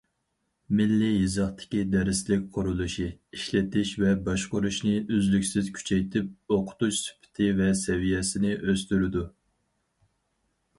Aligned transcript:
مىللىي 0.77 1.11
يېزىقتىكى 1.17 1.83
دەرسلىك 1.95 2.47
قۇرۇلۇشى، 2.55 3.05
ئىشلىتىش 3.37 3.93
ۋە 4.05 4.15
باشقۇرۇشنى 4.31 4.95
ئۈزلۈكسىز 5.03 5.71
كۈچەيتىپ، 5.77 6.57
ئوقۇتۇش 6.57 7.05
سۈپىتى 7.05 7.53
ۋە 7.63 7.71
سەۋىيەسىنى 7.85 8.57
ئۆستۈرىدۇ. 8.65 9.27